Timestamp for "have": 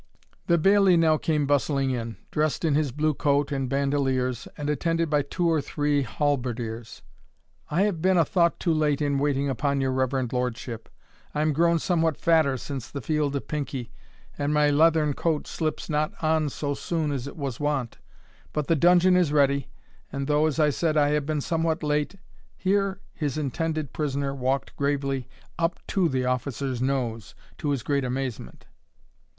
7.83-8.01, 21.09-21.27